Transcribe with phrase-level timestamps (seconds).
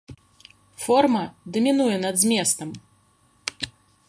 [0.83, 1.21] Форма
[1.53, 2.69] дамінуе над зместам.